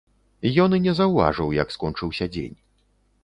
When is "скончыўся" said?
1.77-2.25